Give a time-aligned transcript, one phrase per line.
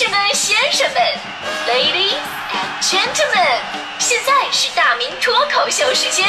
[0.00, 1.02] 士们、先生们
[1.68, 2.16] ，Ladies
[2.48, 3.60] and Gentlemen，
[3.98, 6.26] 现在是大明脱口秀时间，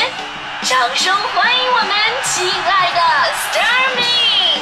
[0.64, 1.96] 掌声欢迎我们
[2.26, 3.00] 亲爱的
[3.48, 4.60] Starmi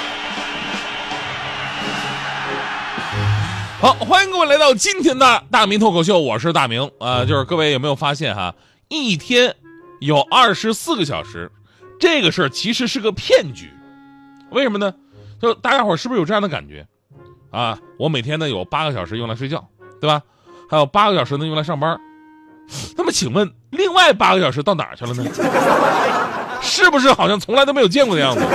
[3.82, 6.91] 好，欢迎各位来到今天的大明脱口秀，我是大明。
[7.00, 8.54] 呃，就是各位有没有发现哈，
[8.89, 9.55] 一天
[10.02, 11.52] 有二十四个小时，
[12.00, 13.73] 这个事儿其实是个骗局。
[14.52, 14.94] 为什么呢？
[15.41, 16.86] 就大家伙是不是有这样的感觉？
[17.52, 19.68] 啊，我每天呢有八个小时用来睡觉，
[20.00, 20.21] 对吧？
[20.70, 22.00] 还有八个小时呢用来上班。
[22.96, 25.24] 那么请问，另外八个小时到哪儿去了呢？
[26.61, 28.46] 是不是好像从来都没有见过的样子？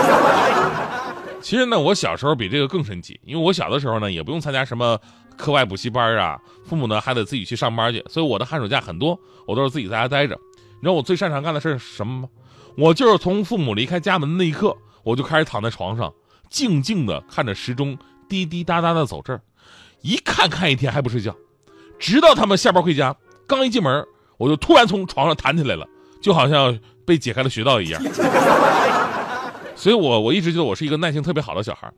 [1.41, 4.99] 其实呢，我小时候比这个更神奇，因为我小的时候呢，也不用参加什么
[5.37, 10.39] 课外补习班啊，父母呢还得自己去上班去，所以我的寒暑假很多，我都是自己在家待着。
[10.77, 12.29] 你知道我最擅长干的事是什么吗？
[12.77, 16.13] 我就是从父母离开家门的那一刻，我就开始躺在床上，
[16.49, 17.97] 静静的看着时钟
[18.29, 19.41] 滴滴答答的走这儿，
[20.03, 21.35] 一看看一天还不睡觉，
[21.99, 23.15] 直到他们下班回家，
[23.47, 24.05] 刚一进门，
[24.37, 25.87] 我就突然从床上弹起来了，
[26.21, 28.03] 就好像被解开了穴道一样。
[29.77, 31.93] 所以我我一直觉得我是一个耐性特别好的小孩，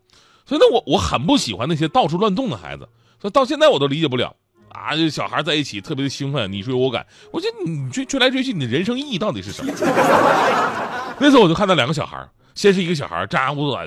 [0.44, 2.88] 所以呢，我我很不喜欢那些到处乱动的孩子，
[3.20, 4.34] 所以到现在我都理解不了
[4.70, 9.72] 啊，这小孩在一起特别的兴奋，你追我赶，我觉得你追追来追去，你的人生意义到底是什么？
[11.18, 13.86] 那次我就看到两个小孩，先是一个小孩张牙舞爪、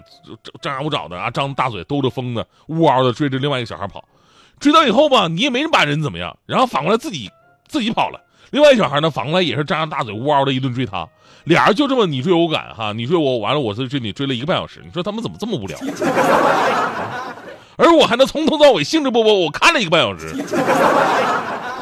[0.61, 4.05] 张牙舞爪的啊，张大嘴兜着风呢，呜嗷的追着另外一个小孩跑，
[4.59, 7.29] 追到以后吧，你也没人把人怎么样，然后反过来自己
[7.67, 8.21] 自己跑了。
[8.51, 11.07] 另外一小孩呢，反过来也是张着大嘴，呜嗷的一顿追他，
[11.45, 14.81] 俩人就这么你追我赶哈，你追我，完了我是追你，追了一个半小时。
[14.85, 15.77] 你说他们怎么这么无聊？
[17.75, 20.35] 而我还能从头到尾兴致勃勃，我看了一个半小时。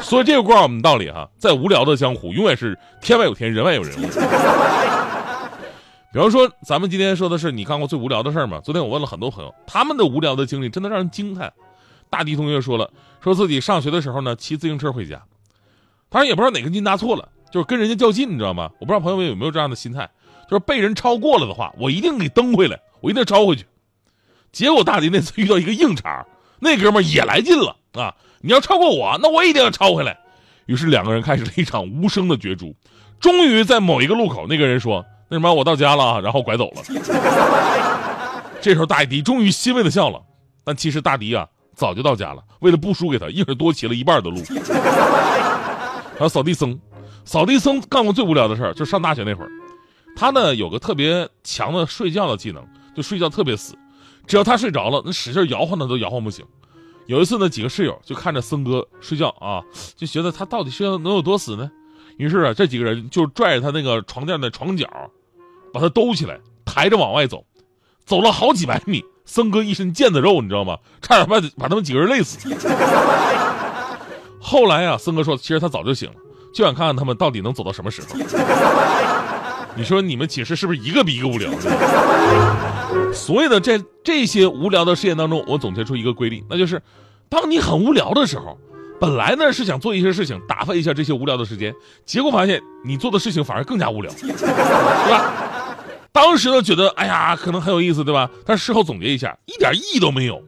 [0.00, 3.94] 所以这个告诉我们道理哈，在无聊的江湖，永远是天外有天，人外有人。
[6.10, 8.60] 比方说，咱们今天说的是你干过最无聊的事儿吗？
[8.64, 11.52] 昨天我问了很多朋友，他们的无聊的经历真的让人惊叹。
[12.08, 15.22] 大迪同学说了，说自己上学的时候呢，骑自行车回家。
[16.08, 18.70] 当然也不知道哪根筋搭错了，就是跟人家较劲，你知道吗？
[18.80, 20.08] 我不知道朋友们有没有这样的心态，
[20.48, 23.66] 就是被人超过了的话，我一定给蹬回来，我一定超回去。
[24.50, 26.24] 结果大迪那次遇到一个硬茬，
[26.60, 28.16] 那哥们也来劲了啊！
[28.40, 30.18] 你要超过我，那我一定要超回来。
[30.64, 32.74] 于是两个人开始了一场无声的角逐。
[33.20, 36.82] 终于在某一个路口，那个人说：“那什么，我到家了。”然后拐走了。
[38.60, 40.20] 这时候大迪终于欣慰的笑了，
[40.64, 44.42] 但其实大迪啊早就到家了，为了不输给他，硬是多骑了一半的路。
[46.18, 46.76] 还有扫地僧，
[47.24, 49.50] 扫地僧干过最无聊的事儿，就上大学那会儿，
[50.16, 52.66] 他呢有个特别强的睡觉的技能，
[52.96, 53.78] 就睡觉特别死，
[54.26, 56.44] 只要他睡着了，那使劲摇晃他都摇晃不醒。
[57.06, 59.62] 有一次呢，几个室友就看着僧哥睡觉啊，
[59.96, 61.70] 就觉得他到底睡觉能有多死呢？
[62.16, 64.88] 于是啊，这几个人就拽着他那个床垫的床角，
[65.78, 67.44] 把他兜起来，抬着往外走，
[68.04, 70.76] 走了好几百米，森哥一身腱子肉，你知道吗？
[71.00, 72.36] 差点把把他们几个人累死。
[74.42, 76.16] 后来啊，森哥说，其实他早就醒了，
[76.52, 78.08] 就想看看他们到底能走到什么时候。
[79.76, 81.48] 你说你们寝室是不是一个比一个无聊？
[83.12, 86.82] 所以呢，在这些无聊的事件当中，我总结出一个规律，那就是，
[87.28, 88.58] 当你很无聊的时候，
[88.98, 91.72] 本来呢是想做一些事情打发一下这些无聊的时间，
[92.04, 94.32] 结果发现你做的事情反而更加无聊，对
[95.10, 95.47] 吧？
[96.20, 98.28] 当时呢觉得哎呀可能很有意思，对吧？
[98.44, 100.42] 但事后总结一下，一点意义都没有。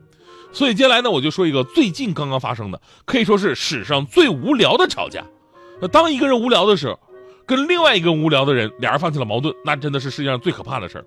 [0.52, 5.24] 所以接下来呢，我就说一个最近刚刚发生的，可以说是史上最无聊的吵架。
[5.80, 6.98] 那当一个人无聊的时候，
[7.46, 11.04] 跟另外一个无聊的人，俩人发起了矛盾，那真的是世界上最可怕的事儿。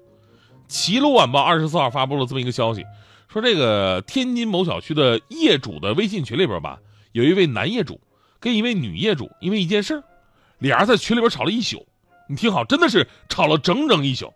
[0.70, 2.86] 齐鲁晚报二十四号发布了这么一个消息，
[3.28, 6.80] 说这个天津某小区的业主的微信群里边吧，
[7.12, 8.00] 有一位男业主
[8.40, 10.04] 跟一位女业主因为一件事儿，
[10.60, 11.86] 俩人在群里边吵了一宿。
[12.30, 14.34] 你听好，真的是吵了整整一宿。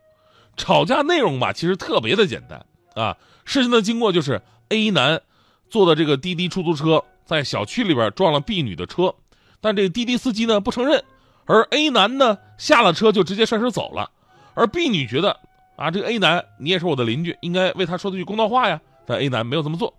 [0.57, 3.15] 吵架内容吧，其实特别的简单啊。
[3.45, 4.41] 事情的经过就是。
[4.69, 5.21] A 男
[5.69, 9.15] 坐的这个滴滴出租车在小区里边撞了 B 女的车，
[9.61, 11.01] 但这个滴滴司机呢不承认，
[11.45, 14.11] 而 A 男呢下了车就直接摔车走了，
[14.55, 15.39] 而 B 女觉得
[15.77, 19.93] 啊这个 A 男你也是我的邻居，应该为他说句公道话呀，但 A 男没有这么做，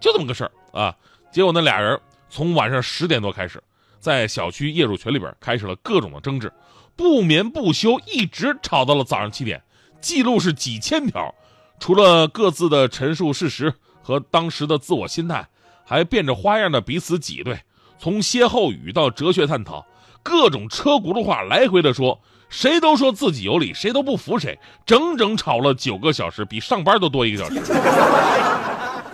[0.00, 0.94] 就这么个事儿啊。
[1.32, 1.98] 结果那俩人
[2.28, 3.62] 从晚上十点多开始，
[4.00, 6.52] 在小区业主群里边开始了各种的争执，
[6.94, 9.62] 不眠不休，一直吵到了早上七点，
[10.00, 11.34] 记录是几千条，
[11.78, 13.74] 除了各自的陈述事实。
[14.02, 15.46] 和当时的自我心态，
[15.84, 17.60] 还变着花样的彼此挤兑，
[17.98, 19.86] 从歇后语到哲学探讨，
[20.22, 22.18] 各种车轱辘话来回的说，
[22.48, 27.60] 谁都说自己有理，谁都不服谁，整整吵了九个小时，比上班都多一个小时。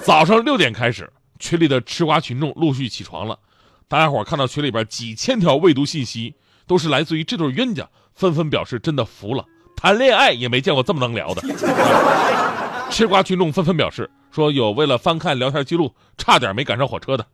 [0.01, 3.39] 早上六点开始，群里的吃瓜群众陆续起床了，
[3.89, 6.37] 大家伙看到群里边几千条未读信息，
[6.67, 9.45] 都是来自于这对冤家，纷纷表示真的服了，
[9.77, 11.43] 谈恋爱也没见过这么能聊的。
[12.91, 14.11] 吃瓜群众纷纷表示。
[14.33, 17.25] 说有为了翻看聊天记录差点没赶上火车的，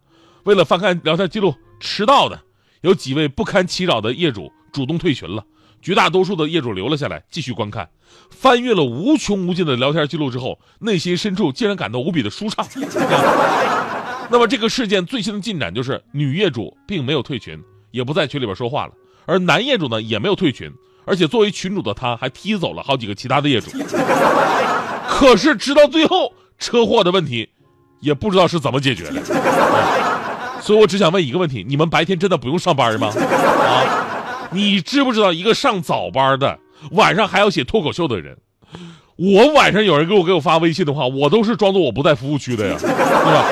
[0.44, 2.40] 为了翻看聊天记录迟到的，
[2.82, 5.44] 有几位不堪其扰的业主主动退群了，
[5.80, 7.88] 绝大多数的业主留了下来继续观看。
[8.30, 12.64] 翻阅了无穷无尽的聊天记录之后，内心深处竟然感到无比的舒畅。
[14.30, 17.60] 那么这个事件最新的进展就是，女业主并没有退群，
[17.90, 18.92] 也不在群里边说话了，
[19.26, 20.72] 而男业主呢也没有退群，
[21.04, 23.70] 而且作为群主的他还踢走了好几个其他的业主。
[25.08, 27.48] 可是直到最后，车祸的问题
[28.00, 29.22] 也不知道是怎么解决的。
[30.60, 33.08] 所以我只想问一个问题：你们白天真的不用上班吗？
[33.08, 36.58] 啊，你知不知道一个上早班的？
[36.90, 38.36] 晚上还要写脱口秀的人，
[39.16, 43.44] 我晚上有人给我给我发微信的话，我都是装作我不在服务区的呀，对吧？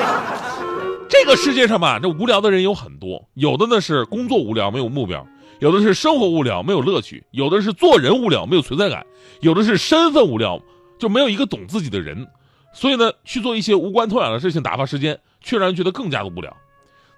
[1.07, 5.25] 这个世界上吧，这无聊的人有很多，有的呢是工作无聊没有目标，
[5.61, 9.05] 有的是生活无聊没有乐趣，有的是做人无聊没有存在感，
[9.41, 10.59] 有的是身份无聊
[10.97, 12.27] 就没有一个懂自己的人，
[12.73, 16.51] 所以呢，去做一些无关痛痒的事情打发时间，却让人觉得更加的无聊。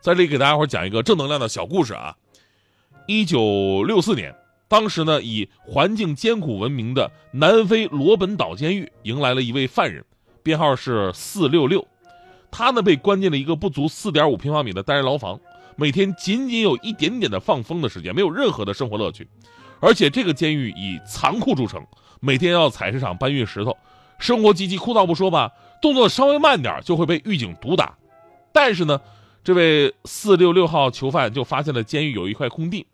[0.02, 2.18] 在这里给大家伙讲一个正能量的小故事啊，
[3.08, 4.36] 一九六四年。
[4.68, 10.04] 当时呢，以环境艰苦闻名的南非罗本岛监狱迎来了一位犯人，
[10.44, 11.88] 编号是四六六。
[12.52, 15.40] 他呢被关进了一个不足四点五平方米的单人牢房，
[15.76, 19.28] 每天仅仅有一点点的放风的时间，没有任何的生活乐趣。
[19.80, 21.86] 而且这个监狱以残酷著称，
[22.20, 23.78] 每天要采石场搬运石头，
[24.18, 27.98] 生活极其枯燥不说吧，动作稍微慢点就会被狱警毒打。
[28.54, 29.02] 但是呢，
[29.44, 32.86] 这位四六六号囚犯就发现了监狱有一块空地。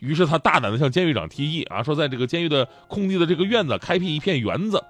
[0.00, 4.82] 于是他大胆的向监狱长提议啊，说在这个监狱的空地的这个院子开辟一片园子。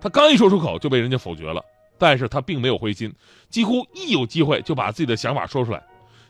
[0.00, 1.64] 他刚一说出口就被人家否决了，
[1.96, 3.14] 但是他并没有灰心，
[3.48, 5.82] 几乎一有机会就把自己的想法说出来。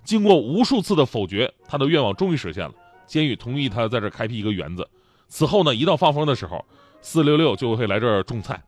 [0.04, 2.72] 经过无数次的否决，他的愿望终于实现了，
[3.06, 4.88] 监狱同意他在这开辟一个园子。
[5.28, 6.64] 此后呢，一到放风的时候，
[7.00, 8.62] 四六六就会来这儿种菜。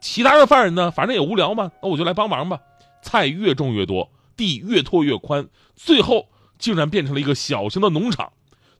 [0.00, 2.58] 其他的犯人呢，反正也无聊嘛，那我就来帮忙吧。
[3.02, 6.28] 菜越种越多，地越拓越宽，最后
[6.58, 8.32] 竟然变成了一个小型的农场。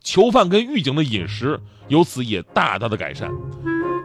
[0.03, 1.59] 囚犯跟狱警的饮食
[1.89, 3.31] 由此也大大的改善，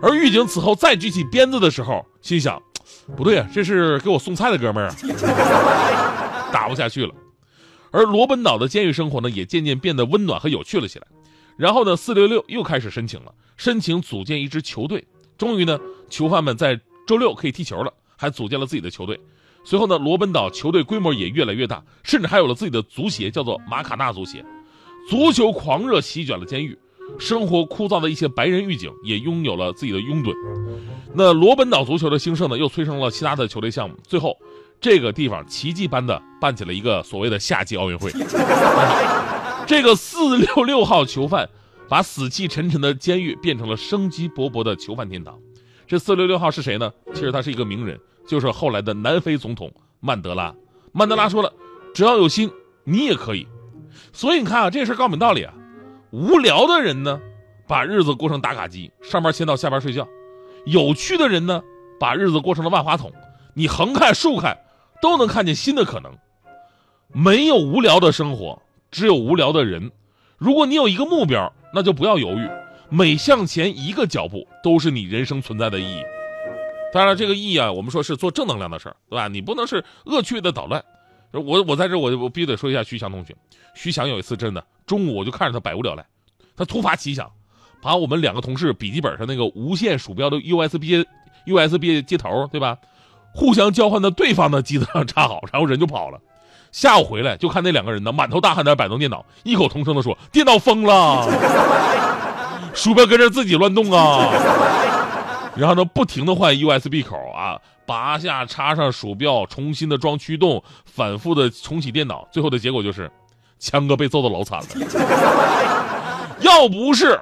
[0.01, 2.62] 而狱警此后再举起鞭子的时候，心想，
[3.18, 4.95] 不对啊，这是给我送菜的哥们儿啊，
[6.53, 7.13] 打不下去了。
[7.91, 11.07] 而罗本岛的监狱生活呢，也渐渐变得温暖和有趣了起来。
[11.57, 15.06] 然后呢，四六六又开始申请了，申请组建一支球队。
[15.38, 19.19] 终于呢，囚犯们在周六可以踢球了，还组建了自己的球队。
[19.65, 24.44] 随后呢，罗本岛球队规模也越来越大，甚至还有了自己的足协，叫做马卡纳足协。
[25.09, 26.77] 足球狂热席卷了监狱，
[27.18, 30.33] 生活枯燥的一些白人狱警也拥有了自己的拥趸。
[31.13, 33.95] 那罗本岛足球的兴盛呢，又催生了其他的球队项目。
[34.03, 34.38] 最后，
[34.81, 38.11] 这个地方奇迹般的办起了一个所谓的夏季奥运会。
[39.67, 41.47] 这个四六六号囚犯
[41.87, 45.37] 把死气沉沉的监狱变成了生机勃勃的囚犯天堂。
[45.85, 46.91] 这四六六号是谁呢？
[47.13, 50.53] 其实他是一个名人，就是后来的南非总统曼德拉。
[50.91, 51.51] 曼德拉说了
[51.93, 52.51] ：“只要有心，
[52.83, 53.47] 你也可以。”
[54.13, 55.53] 所以你看啊，这事告诉我们道理啊，
[56.11, 57.19] 无聊的人呢，
[57.67, 60.03] 把日子过成打卡机，上班签到，下班睡觉；
[60.65, 61.61] 有趣的人呢，
[61.99, 63.11] 把日子过成了万花筒，
[63.55, 64.57] 你横看竖看
[65.01, 66.11] 都能看见新的可能。
[67.11, 68.61] 没有无聊的生活，
[68.91, 69.91] 只有无聊的人。
[70.37, 72.49] 如果你有一个目标，那就不要犹豫，
[72.89, 76.03] 每向前一个脚步，都是你人生存在的意义。
[76.93, 79.27] 当然，这个意义啊，我们说是做正能量的事儿，对吧？
[79.27, 80.83] 你不能是恶趣味的捣乱。
[81.31, 83.35] 我我在这我我必须得说一下徐翔同学，
[83.75, 86.03] 徐翔有一次真的中午我就看着他百无聊赖，
[86.56, 87.31] 他突发奇想，
[87.81, 91.06] 把我们两个同事笔记本上那个无线鼠标的 USB
[91.45, 92.79] USB 接头对吧，
[93.33, 96.19] 互相交换到对方的机子上插好，然后人就跑了。
[96.71, 101.28] 下午回来就看那两个人呢满头大汗在摆弄电脑，异口同声的说电脑疯了，
[102.76, 104.30] 鼠标跟着自己乱动啊，
[105.57, 107.59] 然后呢不停的换 USB 口啊。
[107.86, 113.09] 拔下插上鼠标，重新的装驱动，反复的重启电脑，最后的结果就是，
[113.57, 114.66] 强哥被揍的老惨了。
[116.42, 117.19] 要不是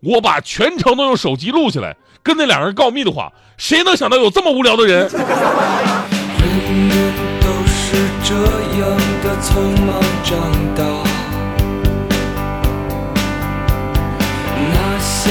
[0.00, 5.08] 我把全程都用手机录下来，跟那两人告密的话，谁能想到有这么无聊的人？
[5.08, 5.18] 人
[6.88, 8.34] 人都是这
[8.80, 10.38] 样的匆忙长
[10.74, 10.82] 大，
[14.72, 15.30] 那些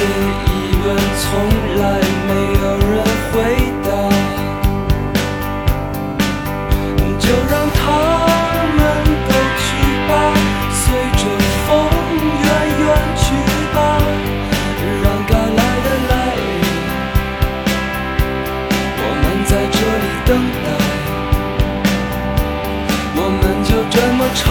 [24.39, 24.47] 唱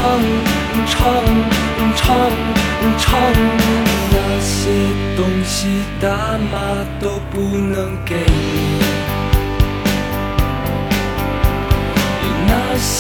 [0.87, 0.93] 唱
[1.97, 2.05] 唱
[2.99, 3.09] 唱，
[4.13, 4.53] 那些
[5.17, 6.07] 东西大
[6.53, 6.53] 妈
[7.01, 8.23] 都不能给你。
[12.47, 12.93] 那些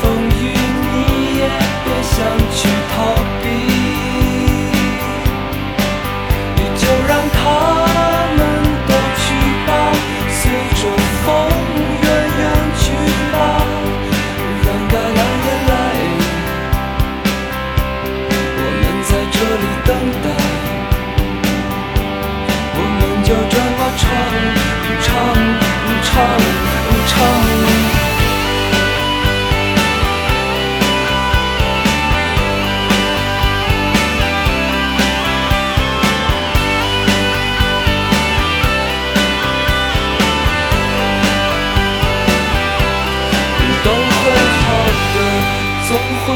[0.00, 0.02] 风
[0.40, 0.42] 雨，
[0.82, 0.94] 你
[1.38, 1.40] 也
[1.84, 2.16] 别想
[2.56, 2.58] 去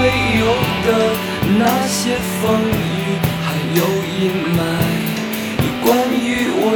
[0.05, 0.45] 会有
[0.85, 0.89] 的。
[1.57, 3.81] 那些风雨还有
[4.21, 4.21] 阴
[4.53, 4.61] 霾，
[5.83, 6.27] 关于
[6.61, 6.67] 未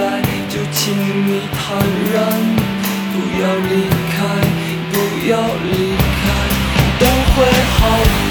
[0.00, 1.76] 来，就请你坦
[2.12, 2.16] 然，
[3.12, 3.72] 不要离
[4.12, 4.16] 开，
[4.90, 4.96] 不
[5.28, 5.36] 要
[5.68, 6.24] 离开。
[6.98, 7.36] 都会
[7.76, 7.80] 好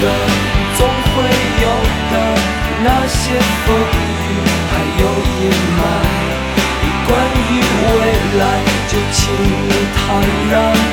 [0.02, 0.04] 的，
[0.76, 0.80] 总
[1.14, 1.16] 会
[1.62, 1.66] 有
[2.10, 2.14] 的。
[2.82, 4.26] 那些风雨
[4.70, 5.04] 还有
[5.38, 5.46] 阴
[5.78, 5.80] 霾，
[7.06, 7.10] 关
[7.48, 7.62] 于
[7.94, 7.96] 未
[8.40, 8.42] 来，
[8.88, 9.98] 就请你坦
[10.50, 10.87] 然。